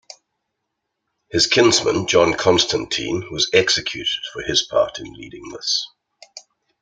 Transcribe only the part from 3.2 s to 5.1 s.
was executed for his part